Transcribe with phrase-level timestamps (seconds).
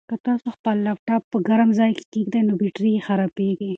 [0.09, 3.69] که تاسو خپل لپټاپ په ګرم ځای کې کېږدئ نو بېټرۍ یې خرابیږي.